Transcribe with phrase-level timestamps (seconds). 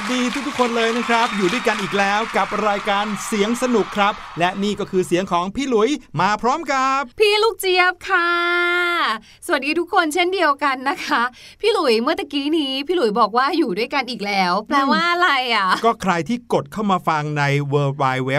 [0.00, 5.90] วัสดีทุกๆคนเลยนะครับ อยู่ด้วยกันอีกแล้วกับรายการเสียงสนุกครับ และนี่ก็คือเสียงของพี่หลุย
[6.20, 8.30] มาพร้อมกับ พี่ลูกเจี๊ยบค่ะ
[9.46, 11.22] สวัสดีทุกคนเช่นเดียวกันนะคะ
[11.60, 17.42] พี่หลุยเมื่อตะกี้นี้ พี่หลุยบอกว่าอยู่ด้วยกันอีกแล้ว แปลว่าอะไรอะ ก็ใครที่กดเข้ามาฟังใน
[17.72, 18.32] w w w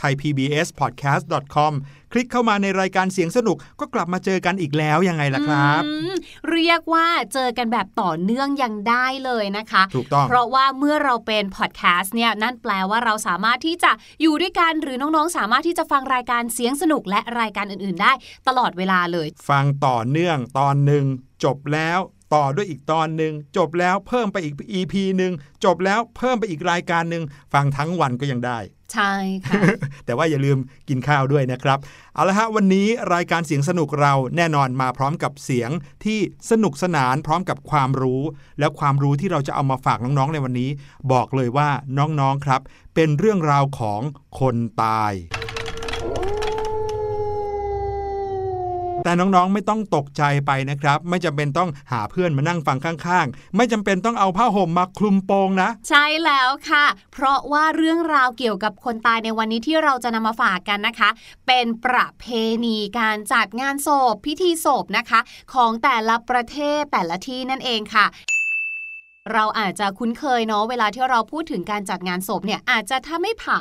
[0.00, 1.24] t h a i p b s p o d c a s t
[1.54, 1.72] c o m
[2.12, 6.14] คลิกเข้ามาในรายการเสียงสนุกก็กลับมาเจอกันอีกแล้วยังไงล่ะครับอืม
[6.50, 13.92] เรียกว่าเจอกันแบบต่อเนื่องยังได้เลยนะคะ ถูกต้อง เพราะว่าเมื่อเราเป็นพอดแคสต์เนี่ยนั่นแปลว่าเราสามารถที่จะ
[14.22, 18.12] อยู่ด้วยกันหรือน้องๆ สามารถที่จะฟังรายการเสียงสนุกและรายการอื่นๆ ได้
[18.48, 21.04] ตลอดเวลาเลย ฟังต่อเนื่องตอนหนึ่ง
[21.44, 21.98] จบแล้ว
[22.34, 25.32] ต่อด้วยอีกตอนหนึ่งจบแล้วเพิ่มไปอีก EP หนึ่ง
[25.64, 28.58] จบแล้วเพิ่มไปอีกรายการหนึ่งฟังทั้งวันก็ยังได้
[28.92, 29.12] ใช่
[29.46, 29.62] ค่ะ
[30.06, 30.58] แต่ว่าอย่าลืม
[30.88, 31.78] กินข้าวด้วยนะครับ
[32.14, 35.70] เอาละฮะวันนี้รายการเสียงสนุกเราแน่นอนมาพร้อมกับเสียง
[36.04, 36.18] ที่
[36.50, 38.22] สนุกสนานพร้อมกับความรู้
[38.58, 40.70] แล้วความรู้ที่เราจะเอามาฝากน้องๆในวันนี้
[41.12, 41.68] บอกเลยว่า
[41.98, 42.60] น้องๆครับ
[42.94, 44.00] เป็นเรื่องราวของ
[44.40, 45.12] คนตาย
[49.06, 61.08] แต่น้องๆไม่ต้องตกใจไปนะครับ ไม่จำเป็นต้องหาเพื่อนมานั่งฟังข้างๆ ไม่จำเป็นต้องเอาผ้าห่มมาคลุมโปงนะ ใช่แล้วค่ะ เพราะว่าเรื่องราวเกี่ยวกับคนตายในวันนี้ที่เราจะนำมาฝากกันนะคะ
[61.46, 62.24] เป็นประเพ
[62.64, 65.20] ณีการจัดงานศพพิธีศพนะคะ
[65.54, 68.06] ของแต่ละประเทศแต่ละที่นั่นเองค่ะ
[69.32, 73.60] เราอาจจะคุ้นเคยเนาะเวลาที่เราพูดถึงการจัดงานศพเนี่ยอาจจะถ้าไม่เผา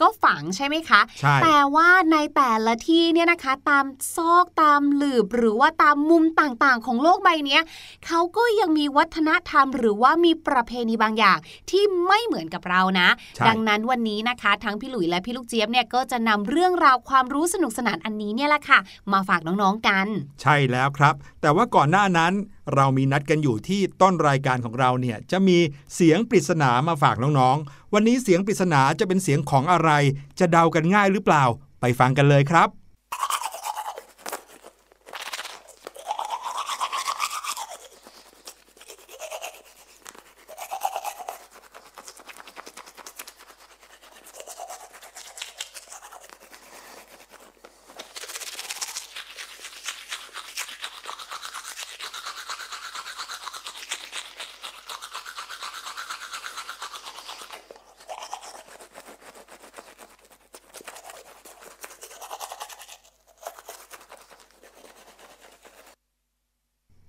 [0.00, 3.84] ก็ฝังใช่ไหมคะใช่แต่ว่าในแต่ละที่เนี่ยนะคะตาม
[4.16, 7.62] ซอกตามหลืบหรือว่าตามมุมต่างๆ ของโลกใบเนี้ย
[8.06, 11.38] เขาก็ยังมีวัฒนธรรม หรือว่ามีประเพณีบางอย่าง
[11.70, 18.78] ที่ไม่เหมือนกับเรานะใช่ดังนั้นวันนี้นะคะ ทั้งพี่หลุยและพี่ลูกเจี๊ยบเนี่ยก็จะนำเรื่องราวความรู้สนุกสนานอันนี้เนี่ยแหละค่ะ
[19.12, 20.06] มาฝากน้องๆกัน
[20.42, 22.32] ใช่แล้วครับ แต่ว่าก่อนหน้านั้น
[22.74, 25.58] เรามีนัดกันอยู่ที่ต้นรายการของเราเนี่ยจะมี
[25.94, 29.90] เสียงปริศนามาฝากน้องๆ วันนี้เสียงปริศนาจะเป็นเสียงของอะไร
[30.38, 31.44] จะเดากันง่ายหรือเปล่า
[31.80, 32.81] ไปฟังกันเลยครับ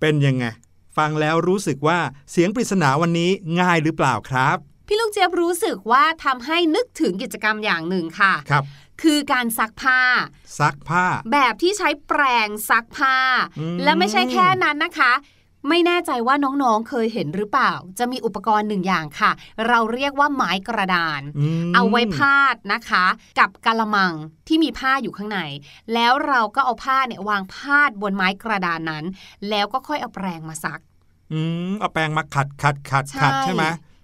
[0.06, 0.46] เป็นยังไง
[0.98, 2.00] ฟังแล้วรู้สึกว่า
[2.32, 4.58] เสียงปริศนาวันนี้ง่ายหรือเปล่าครับ
[4.88, 8.64] พี่ลูกเจี๊ยบรู้สึกว่าทำให้นึกถึงกิจกรรมอย่างหนึ่งค่ะครับ
[9.02, 10.02] คือการซักผ้า
[10.60, 13.18] ซักผ้า แบบที่ใช้แปรงซักผ้า
[13.60, 15.14] อืมและไม่ใช่แค่นั้นนะคะ
[15.70, 19.32] ไม่แน่ใจว่าน้องๆ เคยเห็นหรือเปล่า จะมีอุปกรณ์หนึ่งอย่างค่ะ
[19.68, 21.22] เราเรียกว่าไม้กระดาน
[21.70, 23.06] มเอาไว้พาดนะคะ
[23.40, 24.14] กับกะละมัง
[24.48, 25.40] ที่มีผ้าอยู่ข้างใน
[25.94, 29.06] แล้วเราก็เอาผ้าเนี่ยวางพาดบนไม้กระดานนั้น
[29.50, 30.82] แล้วก็ค่อยเอาแปรงมาซัก
[31.34, 31.40] อื
[31.70, 33.64] มเอาแปรงมาขัดขัดขัดขัดใช่ไหม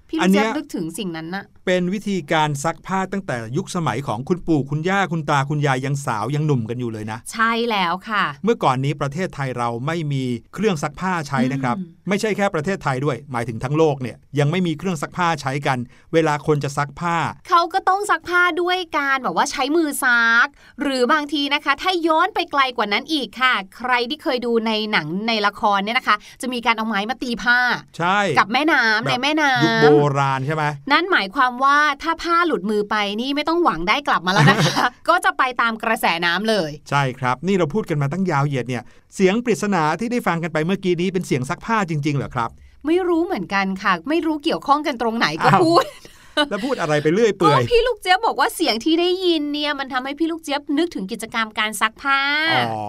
[0.10, 10.24] พี่อัลูนกเนี้เจี๊ยยบนึกถึงสิ่งนั้นน่ะเป็นวิธีการซักผ้าตั้งแต่ยุคสมัยของคุณปู่คุณย่าคุณตาคุณยายยังสาวยังหนุ่มกันอยู่เลยนะ ใช่แล้วค่ะ เมื่อก่อนนี้ประเทศไทยเราไม่มี
[10.54, 15.78] เครื่องซักผ้าใช้นะครับอืมไม่ใช่แค่ประเทศไทยด้วย หมายถึงทั้งโลกเนี่ยยังไม่มีเครื่องซักผ้าใช้กัน
[16.14, 17.18] เวลาคนจะซักผ้า
[17.50, 20.48] เขาก็ต้องซักผ้าด้วยการแบบว่าใช้มือซัก
[20.82, 27.60] หรือบางทีนะคะ ถ้าย้อนไปไกลกว่านั้นอีกค่ะ ใครที่เคยดูในหนังในละครเนี่ยนะคะ จะมีการเอาไม้มาตีผ้า
[27.98, 38.84] ใช่ กับแม่น้ำแบบในแม่น้ำยุคโบราณใช่ไหมนั่นหมายความว่าถ้าผ้าหลุดมือไปนี่ไม่ต้องหวังได้กลับมาแล้วนะคะก็จะไปตามกระแสน้ำเลย ใช่ครับ นี่เราพูดกันมาตั้งยาวเหยียดเนี่ย
[39.16, 42.50] เสียงปริศนาที่ได้ฟังกันไปเมื่อกี้นี้เป็นเสียงซักผ้าจริง ๆ เหรอครับ
[42.86, 45.86] ไม่รู้เหมือนกันค่ะ ไม่รู้เกี่ยวข้องกันตรงไหนก็อ้าวพูด
[46.50, 52.22] แล้วพูดอะไรไปเรื่อยก็เปื่อยพี่ลูกเจี๊ยบบอกว่าเสียงที่ได้ยินเนี่ยมันทำให้พี่ลูกเจี๊ยบนึกถึงกิจกรรมการซักผ้า
[52.74, 52.86] อ๋อ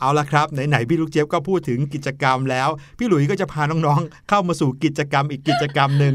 [0.00, 6.14] เอาละครับไหนๆพี่ลูกเจี๊ยบก็พูดถึงกิจกรรมแล้ว พี่หลุยส์ก็จะพาน้องๆ เข้ามาสู่กิจกรรมอีกกิจกรรมหนึ่ง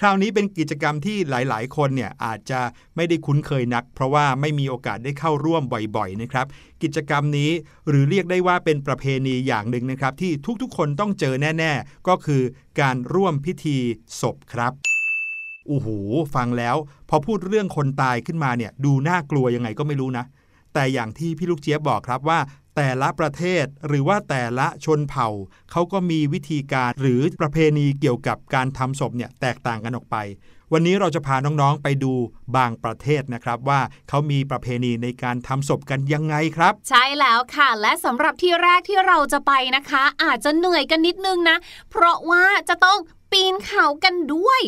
[0.00, 2.60] คราวนี้เป็นกิจกรรมที่หลาย ๆ คนเนี่ยอาจจะ
[2.96, 5.62] ไม่ได้คุ้นเคยนัก เพราะว่าไม่มีโอกาสได้เข้าร่วม
[5.96, 6.46] บ่อยๆนะครับ
[6.82, 7.50] กิจกรรมนี้
[7.88, 10.32] หรือเรียกได้ว่าเป็นประเพณีอย่างหนึ่งนะครับ ที่
[10.62, 12.42] ทุกๆ คนต้องเจอแน่ ๆ ก็คือ
[12.80, 13.76] การร่วมพิธี
[14.20, 14.72] ศพครับ
[15.66, 15.88] โอ้โห
[16.34, 16.76] ฟังแล้ว
[17.08, 20.24] พอพูดเรื่องคนตายขึ้นมาเนี่ย ดูน่ากลัวยังไงก็ไม่รู้นะ
[20.74, 22.38] แต่อย่างที่พี่ลูกเจี๊ยบบอกครับว่า
[22.82, 25.28] แต่ละประเทศหรือว่าแต่ละชนเผ่า
[25.70, 30.16] เขาก็มีวิธีการหรือประเพณีเกี่ยวกับการทำศพเนี่ยแตกต่างกันออกไป
[30.72, 32.12] วันนี้เราจะพาน้องๆไปดู
[32.56, 41.56] บางประเทศนะครับ ว่าเขามีประเพณีในการทำศพกันยังไงครับ ใช่แล้วค่ะ และสำหรับที่แรกที่เราจะไปนะคะ อาจจะเหนื่อยกันนิดนึงนะ
[41.90, 42.98] เพราะว่าจะต้อง
[43.32, 44.60] ปีนเขากันด้วย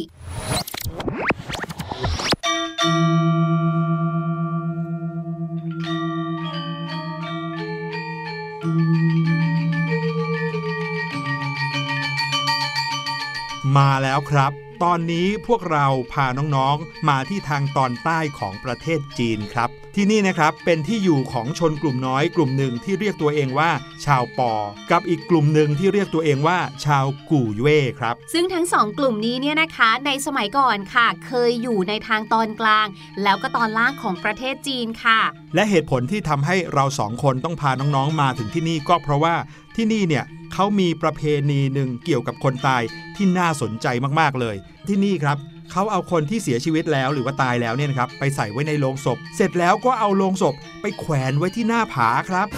[13.76, 14.52] มาแล้วครับ
[14.82, 23.70] ตอนนี้พวกเราพาน้องๆ มาที่ทางตอนใต้ของประเทศจีนครับ ที่นี่นะครับเป็นที่อยู่ของชนกลุ่มน้อยกลุ่มหนึ่งที่เรียกตัวเองว่า
[24.04, 24.52] ชาวปอ
[24.90, 32.86] กับอีกกลุ่มหนึ่งที่เรียกตัวเองว่า ชาวกู่เย่ครับ ซึ่งทั้งสองกลุ่มนี้เนี่ยนะคะ ในสมัยก่อนค่ะ เคยอยู่ในทางตอนกลาง
[33.22, 35.20] แล้วก็ตอนล่างของประเทศจีนค่ะ
[35.54, 39.34] และเหตุผลที่ทำให้เราสองคนต้องพาน้องๆมาถึงที่นี่ก็เพราะว่า
[39.76, 42.82] ที่นี่เนี่ยเขามีประเพณีหนึ่งเกี่ยวกับคนตาย
[43.16, 43.86] ที่น่าสนใจ
[44.20, 44.56] มากๆเลย
[44.88, 45.38] ที่นี่ครับ
[45.72, 52.48] เขาเอาคนที่เสียชีวิตแล้วหรือว่าตายแล้วเนี่ยนะครับไปใส่ไว้ในโลงศพ เสร็จแล้วก็เอาโลงศพไปแขวนไว้ที่หน้าผาครับ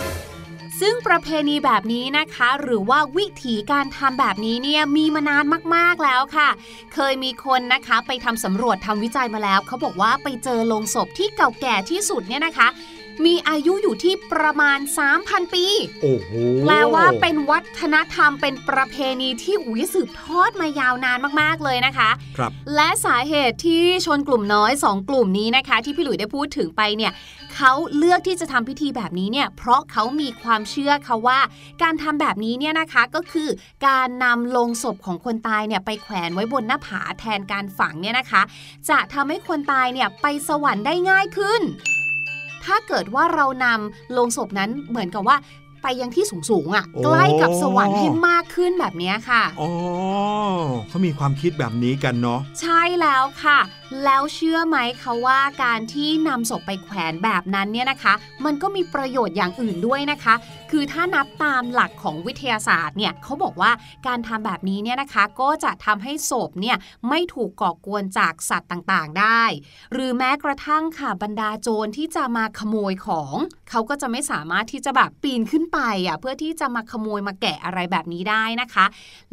[0.80, 5.44] ซึ่งประเพณีแบบนี้นะคะ หรือว่าวิธีการทำแบบนี้เนี่ยมีมานาน
[5.76, 6.48] มากๆแล้วค่ะ
[6.94, 12.68] เคยมีคนนะคะไปทำสำรวจทำวิจัยมาแล้ว เขาบอกว่าไปเจอโลงศพที่เก่าแก่ที่สุดเนี่ยนะคะ
[13.24, 14.78] มีอายุอยู่ที่ประมาณ
[15.16, 15.64] 3,000 ปี
[16.02, 16.30] โอ้โห
[16.66, 27.12] แปลว่าเป็นวัฒนธรรมเป็นประเพณีที่อุยสืบทอดมายาวนานมากๆเลยนะคะ ครับ และสาเหตุที่ชนกลุ่มน้อย 2 กลุ่มนี้นะคะ ที่พี่หลุยได้พูดถึงไปเนี่ย
[27.54, 31.38] เขาเลือกที่จะทำพิธีแบบนี้เนี่ยเพราะเขามีความเชื่อค่ะว่า
[31.82, 33.48] การทำแบบนี้เนี่ยนะคะก็คือ
[33.86, 38.42] การนำโลงศพของคนตายเนี่ยไปแขวนไว้บนหน้าผาแทนการฝังเนี่ยนะคะ
[38.88, 41.62] จะทำให้คนตายเนี่ยไปสวรรค์ได้ง่ายขึ้น
[42.66, 45.36] ถ้าเกิดว่าเรานำโลงศพนั้นเหมือนกับว่า
[45.84, 49.70] ไปยังที่สูงๆอะ่ะโอ้ใกล้กับสวรรค์ให้มากขึ้นแบบเนี้ยค่ะอ๋อ
[50.88, 53.58] เขามีความคิดแบบนี้กันเนาะใช่แล้วค่ะ
[54.04, 58.14] แล้วเชื่อไหมคะว่าการที่นำศพไปแขวนแบบนั้นเนี่ยนะคะ
[58.44, 60.34] มันก็มีประโยชน์อย่างอื่นด้วยนะคะ
[60.70, 63.70] คือถ้านับตามหลักของวิทยาศาสตร์เนี่ยเขาบอกว่า
[64.06, 66.76] การทำแบบนี้เนี่ยนะคะ ก็จะทำให้ศพเนี่ย
[67.08, 69.42] ไม่ถูกก่อกวนจากสัตว์ต่างๆได้
[69.92, 73.34] หรือแม้กระทั่งค่ะบรรดาโจรที่จะมาขโมยของ
[73.70, 78.86] เขาก็จะไม่สามารถที่จะแบบปีนขึ้นไปอะเพื่อที่จะมาขโมยมาแกะอะไรแบบนี้ได้นะคะ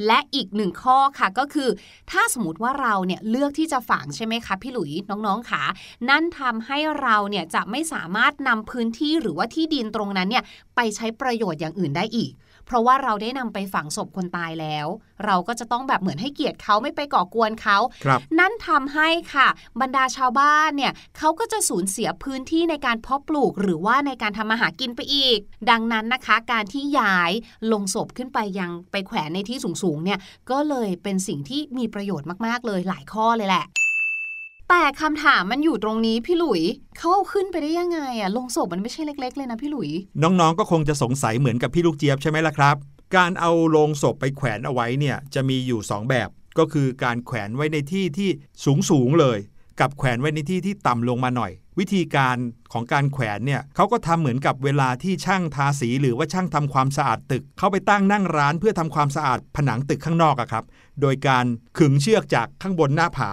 [0.08, 1.70] และอีกหนึ่งข้อค่ะก็คือ
[2.12, 5.64] ถ้าสมมติว่าเราเนี่ยเลือกที่จะฝังใช่ไหมคะพี่หลุยน้องๆค่ะ
[6.10, 10.44] นั่นทำให้เราเนี่ยจะไม่สามารถนำพื้นที่หรือว่าที่ดินตรงนั้นเนี่ย
[10.76, 12.32] ไปใช้ประโยชน์อย่างอื่นได้อีก
[12.66, 14.88] เพราะว่าเราได้นำไปฝังศพคนตายแล้ว
[15.26, 19.48] เราก็จะต้องแบบเหมือนให้เกียรติเขาไม่ไปก่อกวนเขาครับนั่นทำให้ค่ะ
[19.82, 25.40] บรรดาชาวบ้านเนี่ยเขาก็จะสูญเสียพื้นที่ในการเพาะปลูก หรือว่าในการทำมาหากินไปอีก
[25.70, 27.32] ดังนั้นนะคะ การที่ย้าย
[27.72, 30.20] ลงศพขึ้นไปยังไปแขวนในที่สูงๆเนี่ย
[30.52, 33.66] ก็เลยเป็นสิ่งที่มีประโยชน์มากๆเลยหลายข้อเลยแหละ
[34.74, 36.62] แต่คำถามมันอยู่ตรงนี้พี่หลุย
[36.98, 39.90] เขาเอาขึ้นไปได้ยังไงอะลงศพมันไม่ใช่เล็ก ๆ เลยนะพี่หลุย
[40.24, 42.76] น้องๆก็คงจะสงสัยเหมือนกับพี่ลูกเจี๊ยบใช่ไหมล่ะครับ
[43.16, 48.30] การเอาลงศพไปแขวนเอาไว้เนี่ยจะมีอยู่ 2 แบบ ก็คือการแขวนไว้ในที่ที่
[48.66, 49.38] สูงสูงเลย
[49.80, 52.38] กับแขวนไว้ในที่ที่ต่ำลงมาหน่อย วิธีการ
[52.74, 60.64] ของการแขวนเนี่ยเขาก็ทำเหมือนกับเวลาที่ช่างทาสีหรือว่าช่างทำความสะอาดตึก เขาไปตั้งนั่งร้านเพื่อทำความสะอาดผนังตึกข้างนอกอะครับ
[61.02, 61.46] โดยการ
[61.78, 63.32] ขึงเชือกจากข้างบนหน้าผา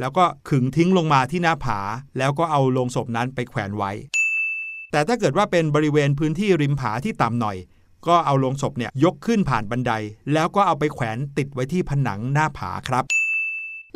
[0.00, 1.78] แล้วก็ขึงทิ้งลงมาที่หน้าผา
[2.18, 3.92] แล้วก็เอาโลงศพนั้นไปแขวนไว้
[4.90, 7.56] แต่ถ้าเกิดว่าเป็นบริเวณพื้นที่ริมผาที่ต่ำหน่อย
[8.08, 9.92] ก็เอาโลงศพเนี่ยยกขึ้นผ่านบันได
[10.32, 13.04] แล้วก็เอาไปแขวนติดไว้ที่ผนังหน้าผาครับ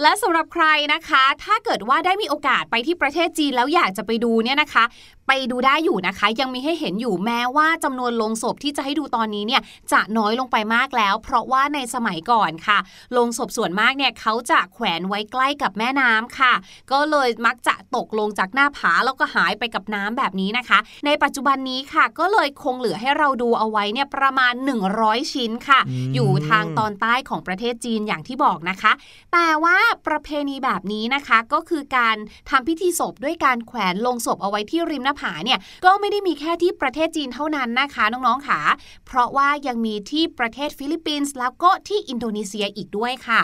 [0.02, 4.84] และสำหรับใครนะคะ ถ้าเกิดว่าได้มีโอกาสไปที่ประเทศจีนแล้วอยากจะไปดูเนี่ยนะคะ
[5.28, 9.62] ไปดูได้อยู่นะคะ ยังมีให้เห็นอยู่แม้ว่าจำนวนโลงศพที่จะให้ดูตอนนี้เนี่ย
[9.92, 12.78] จะน้อยลงไปมากแล้ว เพราะว่าในสมัยก่อนค่ะ
[13.12, 16.52] โลงศพส่วนมากเนี่ยเขาจะแขวนไว้ใกล้กับแม่น้ำค่ะ
[16.92, 24.54] ก็เลยมักจะตกลงจากหน้าผาแล้วก็หายไปกับน้ำแบบนี้นะคะ ในปัจจุบันนี้ค่ะ ก็เลยคงเหลือให้เราดูเอาไว้เนี่ยประมาณ
[24.92, 28.92] 100 ชิ้นค่ะอืมอยู่ทางตอนใต้ของประเทศจีนอย่างที่บอกนะคะ
[29.32, 29.76] แต่ว่า
[30.06, 32.16] ประเพณีแบบนี้นะคะก็คือการ
[32.50, 38.60] ทำพิธีศพด้วยการแขวนลงศพเอาไว้ที่ริมหน้าผาเนี่ยก็ไม่ได้มีแค่ที่ประเทศจีนเท่านั้นนะคะน้องๆค่ะ
[39.06, 43.42] เพราะว่ายังมีที่ประเทศฟิลิปปินส์แล้วก็ที่อินโดนีเซียอีกด้วยค่ะ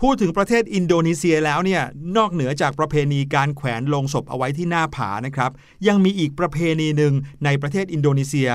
[0.00, 1.82] พูดถึงประเทศอินโดนีเซียแล้วเนี่ย
[2.16, 5.50] นอกเหนือจากประเพณีการแขวนลงศพเอาไว้ที่หน้าผานะครับ
[5.86, 7.12] ยังมีอีกประเพณีหนึ่ง
[7.44, 8.50] ในประเทศอินโดนีเซีย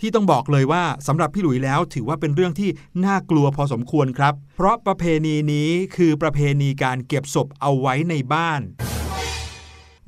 [0.00, 2.70] ที่ต้องบอกเลยว่าสำหรับพี่หลุยแล้วถือว่าเป็นเรื่องที่
[3.04, 8.60] น่ากลัวพอสมควรครับ เพราะประเพณีนี้คือประเพณีการเก็บศพเอาไว้ในบ้าน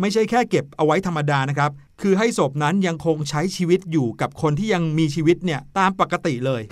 [0.00, 6.62] ไม่ใช่แค่เก็บเอาไว้ธรรมดานะครับ คือให้ศพนั้นยังคงใช้ชีวิตอยู่กับคนที่ยังมีชีวิตเนี่ยตามปกติเลย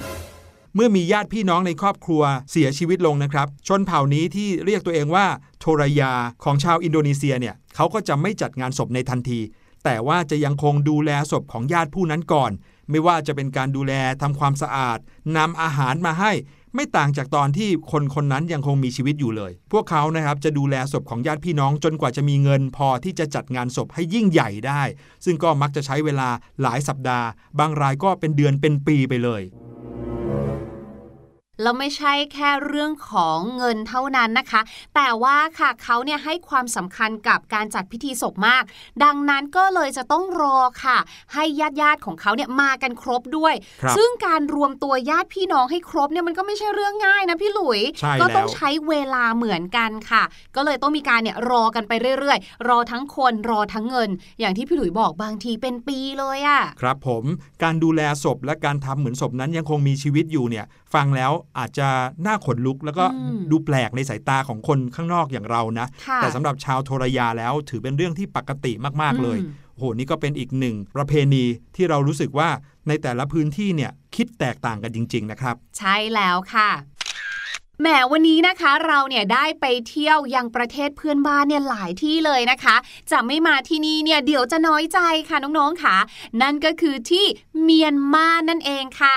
[0.75, 5.27] เมื่อมีญาติพี่น้องในครอบครัวเสียชีวิตลงนะครับ ชนเผ่านี้ที่เรียกตัวเองว่า
[5.61, 6.13] โทรายา
[6.45, 9.41] ของชาวอินโดนีเซียเนี่ยเขาก็จะไม่จัดงานศพในทันที
[9.85, 12.51] แต่ว่าจะยังคงดูแลศพของญาติผู้นั้นก่อน
[12.91, 13.93] ไม่ว่าจะเป็นการดูแล
[14.23, 14.99] ทำความสะอาด
[15.37, 16.33] นำอาหารมาให้
[16.75, 24.83] ไม่ต่างจากตอนที่คนคนนั้นยังคงมีชีวิตอยู่เลย พวกเขานะครับจะดูแลศพของญาติพี่น้องจนกว่าจะมีเงินพอที่จะจัดงานศพให้ยิ่งใหญ่ได้
[25.25, 26.29] ซึ่งก็มักจะใช้เวลา
[26.63, 27.27] หลายสัปดาห์
[27.59, 29.43] บางรายก็เป็นเดือนเป็นปีไปเลย
[31.63, 34.61] แล้วไม่ใช่แค่เรื่องของเงินเท่านั้นนะคะ
[34.95, 38.63] แต่ว่าค่ะเขาเนี่ยให้ความสำคัญกับการจัดพิธีศพมาก
[39.05, 40.99] ดังนั้นก็เลยจะต้องรอค่ะ
[41.35, 50.23] ให้ญาติญาติๆของเขาเนี่ยมากันครบด้วยครับซึ่งการรวมตัวญาติพี่น้องให้ครบเนี่ยมันก็ไม่ใช่เรื่องง่ายนะพี่หลุยใช่ก็ต้องแล้วใช้เวลาเหมือนกันค่ะ
[50.57, 54.11] ก็เลยต้องมีการเนี่ยรอกันไปเรื่อยๆ รอทั้งคนรอทั้งเงิน
[54.41, 57.25] อย่างที่พี่หลุยบอกบางทีเป็นปีเลยอะครับผม
[57.63, 61.89] การดูแลศพและการทำเหมือนศพนั้นยังคงมีชีวิตอยู่เนี่ยฟังแล้วอาจจะ
[62.27, 71.45] น่าขนลุก แล้วก็อืมดูแปลกในสายตาของคนข้างนอกอย่างเรานะค่ะแต่สำหรับชาวโทรยาแล้วถือเป็นเรื่องที่ปกติมากๆเลยอืมโอ้โหนี่ก็เป็นอีกหนึ่งประเพณี
[71.77, 72.49] ที่เรารู้สึกว่า
[72.89, 76.71] ในแต่ละพื้นที่เนี่ยคิดแตกต่างกันจริง ๆ นะครับ ใช่แล้วค่ะ
[77.81, 82.77] แหมวันนี้นะคะเราเนี่ยได้ไปเที่ยวยังประเทศเพื่อนบ้านเนี่ยหลายที่เลยนะคะ
[83.11, 85.97] จะไม่มาที่นี่เนี่ยเดี๋ยวจะน้อยใจค่ะน้องๆค่ะ
[86.43, 87.27] นั่นก็คือที่
[87.63, 89.17] เมียนมานั่นเองค่ะ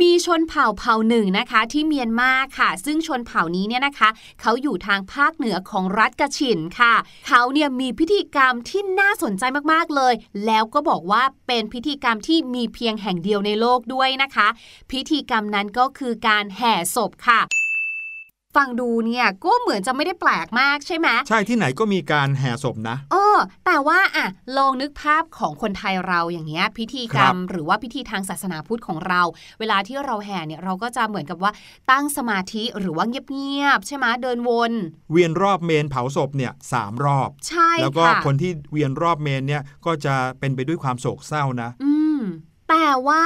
[0.00, 4.08] มีชนเผ่าเผ่าหนึ่งนะคะที่เมียนมาค่ะ ซึ่งชนเผ่านี้เนี่ยนะคะ
[4.40, 6.94] เขาอยู่ทางภาคเหนือของรัฐกะฉินค่ะ
[7.26, 10.14] เขาเนี่ยมีพิธีกรรมที่น่าสนใจมากๆเลย
[10.46, 14.48] แล้วก็บอกว่าเป็นพิธีกรรมที่มีเพียงแห่งเดียวในโลกด้วยนะคะ
[14.90, 17.40] พิธีกรรมนั้นก็คือการแห่ศพค่ะ
[18.56, 24.26] ฟังดูเนี่ยก็เหมือนจะไม่ได้แปลกมากใช่ไหมใช่ที่ไหนก็มีการแห่ศพนะเออแต่ว่าอะ
[24.58, 29.22] ลองนึกภาพของคนไทยเราอย่างเงี้ยพิธีกรรม หรือว่าพิธีทางศาสนาพุทธของเรา
[29.60, 31.52] เวลาที่เราแห่เนี่ยเราก็จะเหมือนกับว่า
[31.90, 34.72] ตั้งสมาธิหรือว่าเงียบๆใช่ไหมเดินวน
[35.12, 41.85] เวียนรอบเมนเผาศพเนี่ยสามรอบ ใช่แล้วก็ค่ะคนที่เวียนรอบเมนเนี่ยก็จะเป็นไปด้วยความโศกเศร้านะอืม
[42.88, 43.24] แต่ว่า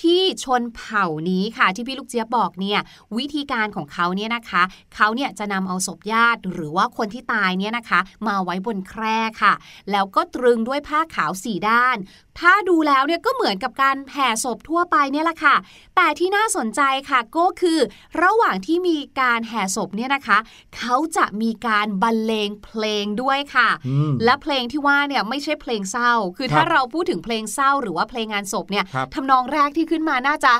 [0.00, 2.80] ที่ชนเผ่านี้ค่ะ ที่พี่ลูกเจี๊ยบบอกเนี่ย
[3.16, 4.62] วิธีการของเขาเนี่ยนะคะ
[4.94, 9.54] เขาเนี่ยจะนำเอาศพญาติหรือว่าคนที่ตายเนี่ยนะคะ มาไว้บนแคร่ค่ะ
[9.92, 11.96] แล้วก็ตรึงด้วยผ้าขาวสี่ด้าน
[12.40, 15.56] ถ้าดูแล้วเนี่ยก็เหมือนกับการแห่ศพทั่วไปเนี่ยแหละค่ะ
[15.96, 17.78] แต่ที่น่าสนใจค่ะก็คือ
[18.22, 20.38] ระหว่างที่มีการแห่ศพเนี่ยนะคะ
[20.76, 30.52] เขาจะมีการบรรเลงเพลงด้วยค่ะอืมและเพลงที่ว่าเนี่ยไม่ใช่เพลงเศร้า คือครับถ้าเราพูดถึงเพลงเศร้าหรือว่าเพลงงานศพเนี่ยครับทำนองแรกที่ขึ้นมาน่าจะ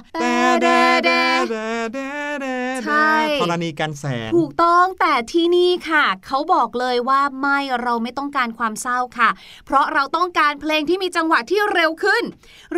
[2.87, 9.31] ใช่ธรณีกันแสง ถูกต้องแต่ที่นี่ค่ะ เขาบอกเลยว่าไม่เราไม่ต้องการความเศร้าค่ะ
[9.67, 12.23] เพราะเราต้องการเพลงที่มีจังหวะที่เร็วขึ้น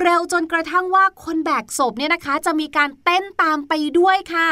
[0.03, 4.49] เร็วจนกระทั่งว่าคนแบกศพเนี่ยนะคะ จะมีการเต้นตามไปด้วยค่ะ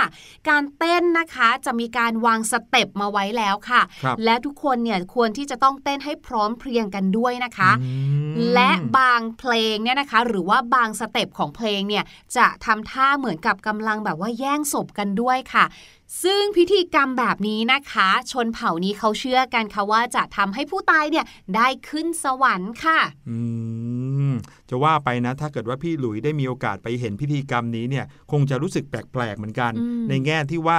[0.48, 7.90] การเต้นนะคะจะมีการวางสเต็ปมาไว้แล้วค่ะครับและทุกคนเนี่ยควรที่จะต้องเต้นให้พร้อมเพรียงกันด้วยนะคะอื
[8.24, 12.04] มและบางเพลงเนี่ยนะคะ หรือว่าบางสเต็ปของเพลงเนี่ย
[12.36, 15.64] จะทำท่าเหมือนกับกำลังแบบว่าแย่งศพกันด้วยค่ะ
[16.22, 22.98] ซึ่งพิธีกรรมแบบนี้นะคะ ชนเผ่านี้เขาเชื่อกันค่ะว่าจะทำให้ผู้ตายเนี่ยได้ขึ้นสวรรค์ค่ะ
[23.30, 23.38] อื
[24.30, 24.32] ม
[24.68, 30.76] จะว่าไปนะ ถ้าเกิดว่าพี่หลุยได้มีโอกาสไปเห็นพิธีกรรมนี้เนี่ย คงจะรู้สึกแปลกๆเหมือนกันอืมในแง่ที่ว่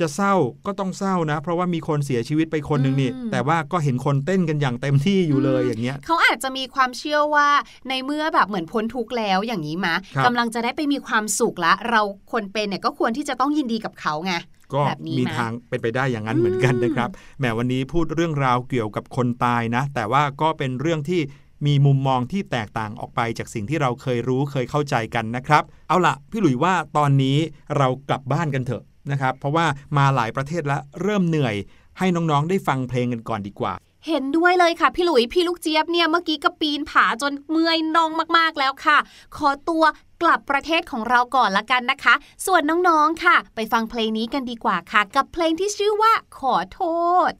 [0.00, 0.34] จะเศร้า
[0.66, 7.48] ก็ต้องเศร้านะ เพราะว่ามีคนเสียชีวิตไปคนหนึ่งนี่อืมแต่ว่าก็เห็นคนเต้นกันอย่างเต็มที่อยู่เลยอย่างเงี้ยเขาอาจจะมีความเชื่อว่า
[7.88, 12.02] ในเมื่อแบบเหมือนพ้นทุกข์แล้วอย่างนี้มาครับกำลังจะได้ไปมีความสุขละ เรา
[12.32, 14.34] คนเป็นเนี่ยก็ควรที่จะต้องยินดีกับเขาไง
[14.72, 21.20] ก็แบบนี้มีไหมทางเป็นไปได้อย่างนั้นเหมือนกันนะครับแหมวันนี้พูดเรื่องราวเกี่ยวกับคนตายนะ แต่ว่าก็เป็นเรื่องที่
[21.66, 27.38] มีมุมมองที่แตกต่างออกไปจากสิ่งที่เราเคยรู้เคยเข้าใจกันนะครับ เอาล่ะพี่หลุยว่าตอนนี้
[27.76, 31.54] เรากลับบ้านกันเถอะ นะครับเพราะว่ามาหลายประเทศแล้วเริ่มเหนื่อย
[31.98, 33.74] ให้น้องๆ ได้ฟังเพลงกันก่อนดีกว่า
[34.06, 38.98] เห็นด้วยเลยค่ะ พี่หลุยพี่ลูกเจี๊ยบเนี่ยเมื่อกี้ก็ปีนผาจนเมื่อยนองมากๆแล้วค่ะ
[39.36, 39.84] ขอตัว
[40.22, 42.14] กลับประเทศของเราก่อนละกันนะคะ
[42.46, 46.82] ส่วนน้องๆค่ะ ไปฟังเพลงนี้กันดีกว่าค่ะ กับเพลงที่ชื่อว่าขอโท
[47.30, 47.32] ษ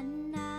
[0.00, 0.49] หันหน้า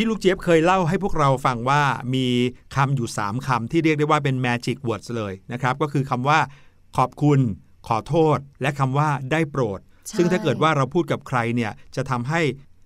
[0.00, 1.82] พี่ลูกเจี๊ยบเคยเล่าให้พวกเราฟังว่า
[2.14, 2.26] มี
[2.76, 6.38] คำอยู่ 3คำที่เรียกได้ว่าเป็น magic words เลยนะครับ ก็คือคำว่า
[6.96, 7.40] ขอบคุณ
[7.88, 12.40] ขอโทษ และคำว่าได้โปรดใช่ซึ่งถ้าเกิดว่าเราพูดกับใครเนี่ยจะทำให้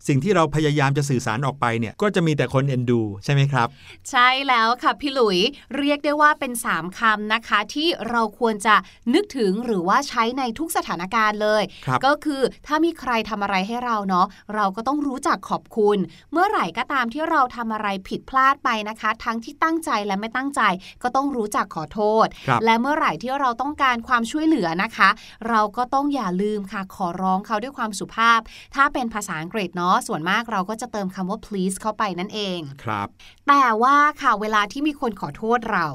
[0.08, 3.68] สิ่งที่เราพยายามจะสื่อสารออกไปเนี่ยก็จะมีแต่คนเอ็นดูใช่ไหมครับ
[4.10, 5.38] ใช่แล้วค่ะพี่หลุย
[5.76, 8.74] เรียกได้ว่าเป็น 3คำนะคะ ที่เราควรจะ
[9.14, 15.98] นึกถึงหรือว่าใช้ในทุกสถานการณ์เลยครับก็คือถ้ามีใครทำอะไรให้เราเนาะเราก็ต้องรู้จักขอบคุณ
[16.32, 20.62] เมื่อไหร่ก็ตามที่เราทำอะไรผิดพลาดไปนะคะ ทั้งที่ตั้งใจและไม่ตั้งใจ
[21.02, 25.08] ก็ต้องรู้จักขอโทษครับและเมื่อไหร่ที่เราต้องการความช่วยเหลือนะคะ
[25.48, 28.40] เราก็ต้องอย่าลืมค่ะขอร้องเขาด้วยความสุภาพ
[28.74, 33.08] ถ้าเป็นภาษาอังกฤษเนาะส่วนมากเราก็จะเติมคำว่า please เข้าไปนั่นเองครับ
[33.48, 35.88] แต่ว่าค่ะเวลาที่มีคนขอโทษเรา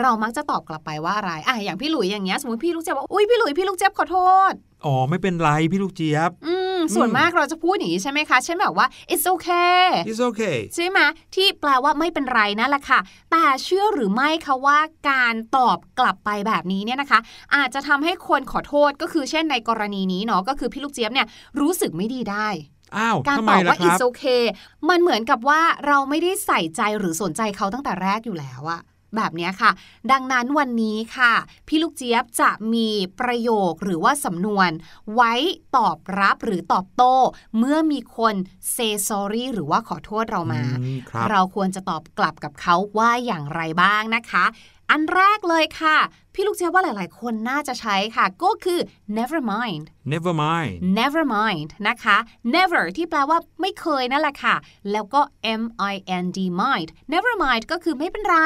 [0.00, 4.18] เรามักจะตอบกลับไปว่าอะไรอะอย่างพี่หลุยอย่างเงี้ยสมมติพี่ลูกเจี๊ยบบอกอุ้ยพี่หลุยพี่ลูกเจี๊ยบขอโท
[4.50, 4.52] ษ
[4.86, 10.98] อ๋อ ไม่เป็นไรพี่ลูกเจี๊ยบ อืม ส่วนอืมมากเราจะพูดอย่างนี้ใช่ไหมคะ เช่นแบบว่า it's okay it's okay ใช่ไหม
[11.34, 14.78] ที่แปลว่าไม่เป็นไรนั่นแหละค่ะ แต่เชื่อหรือไม่คะว่า
[15.10, 17.20] การตอบกลับไปแบบนี้เนี่ยนะคะ
[17.54, 21.26] อาจจะทำให้คนขอโทษก็คือเช่นในกรณีนี้เนาะก็คือพี่ลูกเจี๊ยบเนี่ย
[21.60, 22.48] รู้สึกไม่ดีได้
[22.96, 24.44] อ้าวการทำตไมอบล่ะว่าครับ it's okay
[24.88, 28.82] มันเหมือนกับว่าเราไม่ได้ใส่ใจหรือสนใจเขาตั้งแต่แรกอยู่แล้วอะ
[29.16, 29.70] แบบเนี้ยค่ะ
[30.12, 31.32] ดังนั้นวันนี้ค่ะ
[31.68, 32.88] พี่ลูกเจี๊ยบจะมี
[33.20, 34.70] ประโยคหรือว่าสำนวน
[35.14, 35.32] ไว้
[35.76, 37.16] ตอบรับหรือตอบโต้
[37.58, 38.34] เมื่อมีคน
[38.74, 44.44] say sorry หรือว่าขอโทษเรามาอืมครับเราควรจะตอบกลับกับเขาว่าอย่างไรบ้างนะคะ
[44.90, 45.96] อันแรกเลยค่ะ
[46.34, 48.80] พี่ลูกเจี๊ยบว่าหลายๆ คนน่าจะใช้ค่ะ ก็คือ
[49.18, 52.16] never mind never mind never mind นะคะ
[52.56, 54.54] never ที่แปลว่าไม่เคยนั่นแหละค่ะ
[54.92, 55.20] แล้วก็
[55.60, 58.38] m i n d mind never mind ก็คือไม่เป็นไร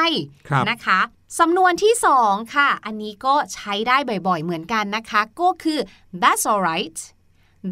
[0.49, 0.99] ครับนะคะ
[1.39, 5.79] สำนวนที่สองค่ะ อันนี้ก็ใช้ได้บ่อยๆ เหมือนกันนะคะ ก็คือ
[6.21, 6.97] that's alright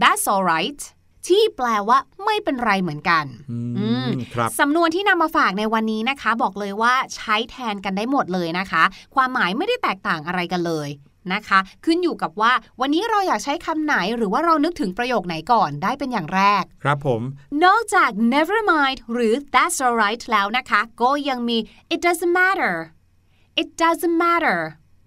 [0.02, 0.82] that's alright
[1.28, 8.84] ที่แปลว่าไม่เป็นไรเหมือนกันอือืมมครับสำนวนที่นำมาฝากในวันนี้นะคะ บอกเลยว่าใช้แทนกันได้หมดเลยนะคะ
[9.16, 10.90] ความหมายไม่ได้แตกต่างอะไรกันเลย
[11.34, 17.22] นะคะ ขึ้นอยู่กับว่าวันนี้เราอยากใช้คำไหนหรือว่าเรานึกถึงประโยคไหนก่อนได้เป็นอย่างแรก ครับผม
[17.66, 21.58] นอกจาก never mind หรือ that's alright แล้วนะคะ ก็ยังมี
[21.94, 22.76] it doesn't matter
[23.62, 24.60] it doesn't matter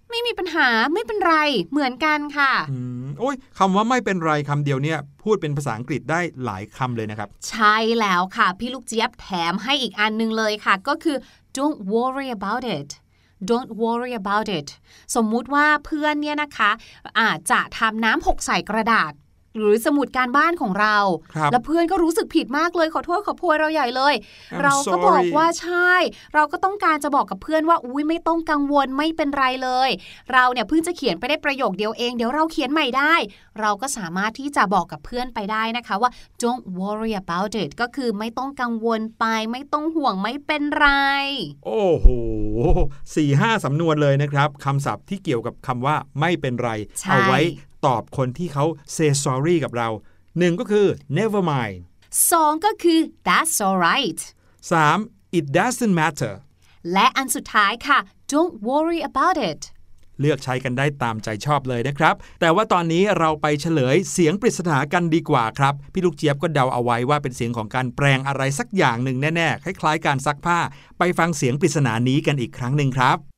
[0.09, 1.35] ไม่มีปัญหาไม่เป็นไร
[1.71, 11.17] เหมือนกันค่ะอืมโอ้ยคำว่าไม่เป็นไรคำเดียวเนี่ยพูดเป็นภาษาอังกฤษได้หลายคำเลยนะครับ ใช่แล้วค่ะ พี่ลูกเจี๊ยบแถมให้อีกอันหนึงเลยค่ะ ก็คือ
[11.57, 12.89] don't worry about it
[13.49, 14.67] don't worry about it
[15.15, 16.71] สมมุติว่าเพื่อนเนี่ยนะคะ
[17.19, 19.13] อาจจะทำน้ำหกใส่กระดาษ
[19.57, 20.97] หรือสมุดการบ้านของเรา
[21.33, 25.91] ครับแล้วเพื่อนก็รู้สึกผิดมากเลยขอโทษขอโพยเราใหญ่เลย I'm เราก็บอก sorry ว่าใช่
[26.33, 29.89] เราก็ต้องการจะบอกกับเพื่อนว่าอุ้ยไม่ต้องกังวลไม่เป็นไรเลย
[30.33, 33.15] เราเนี่ยเพิ่งจะเขียนไปได้ประโยคเดียวเองเดี๋ยวเราเขียนใหม่ได้
[33.59, 36.11] เราก็สามารถที่จะบอกกับเพื่อนไปได้นะคะว่า
[36.43, 40.87] don't worry about it ก็คือไม่ต้องกังวลไป ไม่ต้องห่วงไม่เป็นไร
[41.65, 42.07] โอ้โห
[43.15, 46.69] สี่ห้าสำนวนเลยนะครับคำศัพท์ที่เกี่ยวกับคำว่าไม่เป็นไร
[47.01, 47.41] ใช่เอาไว้
[47.85, 49.89] ตอบคนที่เขา say sorry กับเรา
[50.39, 51.77] หนึ่งก็คือ never mind
[52.31, 54.19] สองก็คือ that's alright
[54.71, 54.97] สาม
[55.37, 56.33] it doesn't matter
[56.93, 57.99] และอันสุดท้ายค่ะ
[58.31, 59.61] don't worry about it
[60.21, 70.59] เลือกใช้กันได้ตามใจชอบเลยนะครับ แต่ว่าตอนนี้เราไปเฉลยเสียงปริศนากันดีกว่าครับ พี่ลูกเจี๊ยบก็เดาเอาไว้ว่าเป็นเสียงของการแปลงอะไรสักอย่างหนึ่งแน่ๆ คล้ายๆ การซักผ้า
[70.99, 73.34] ไปฟังเสียงปริศนานี้กันอีกครั้งหนึ่งครับ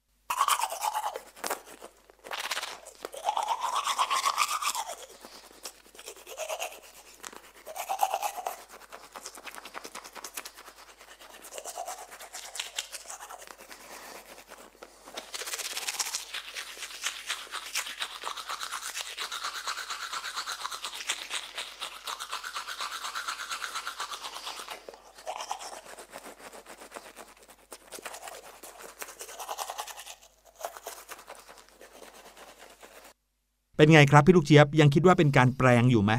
[33.78, 36.12] เป็นไงครับพี่ลูกเจี๊ยบยังคิดว่าเป็นการแปลงอยู่ไหม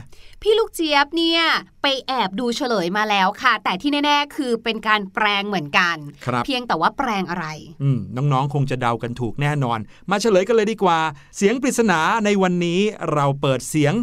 [0.42, 1.42] พี่ลูกเจี๊ยบเนี่ย
[1.82, 7.46] ไปแอบดูเฉลยมาแล้วค่ะ แต่ที่แน่ ๆ คือเป็นการแปลงเหมือนกันครับเพียงแต่ว่าแปลงอะไร
[7.82, 9.78] อืมน้องๆ คงจะเดากันถูกแน่นอน
[10.10, 10.98] มาเฉลยกันเลยดีกว่า
[11.36, 12.80] เสียงปริศนาในวันนี้
[13.12, 13.94] เราเปิดเสียง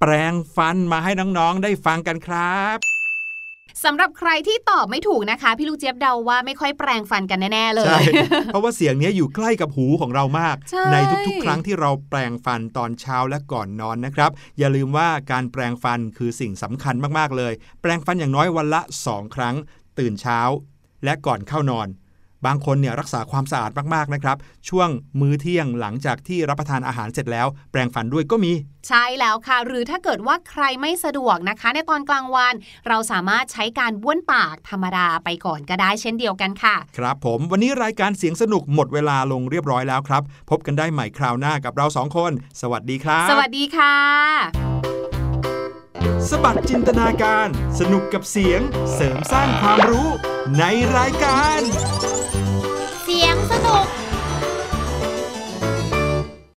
[0.00, 2.93] แปลงฟันมาให้น้องๆได้ฟังกันครับ
[3.84, 8.04] สำหรับใครที่ตอบไม่ถูกนะคะ พี่ลูกเจี๊ยบเดาว่าไม่ค่อยแปลงฟันกันแน่ๆเลใช่ย
[8.46, 19.54] เพราะว่าเสียงเนี้ยอยู่ใกล้กับหูของเรามากใช่ทุกๆ ครั้งที่เราแปลงฟันตอนเช้าและก่อนนอนนะครับ อย่าลืมว่าการแปลงฟันคือสิ่งสำคัญมากๆเลย แปลงฟันอย่างน้อยวันละ 2 ครั้ง
[19.98, 20.40] ตื่นเช้า
[21.04, 21.88] และก่อนเข้านอน
[22.46, 24.36] บางคนเนี่ยรักษาความสะอาดมากๆนะครับ
[24.68, 24.88] ช่วง
[25.20, 28.52] มื้อเที่ยงหลังจากที่รับประทานอาหารเสร็จแล้ว แปลงฟันด้วยก็มี
[28.88, 32.54] ใช่แล้วค่ะ หรือถ้าเกิดว่าใครไม่สะดวกนะคะ ในตอนกลางวัน
[32.88, 43.94] เราสามารถใช้การบ้วนปากธรรมดาไปก่อนก็ได้เช่นเดียวกันค่ะ ครับผมวันนี้รายการเสียงสนุกหมดเวลาลงเรียบร้อยแล้วครับ พบกันได้ใหม่คราวหน้ากับเราสองคน สวัสดีครับสวัสดีค่ะ
[46.30, 48.60] สบัดจินตนาการ สนุกกับเสียง
[48.94, 50.08] เสริมสร้างความรู้
[50.58, 50.64] ใน
[50.96, 51.60] รายการ
[53.46, 54.03] 佐藤。